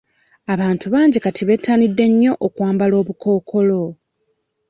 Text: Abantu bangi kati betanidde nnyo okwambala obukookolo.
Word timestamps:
Abantu 0.53 0.85
bangi 0.93 1.17
kati 1.25 1.41
betanidde 1.49 2.05
nnyo 2.11 2.33
okwambala 2.45 2.95
obukookolo. 3.01 3.83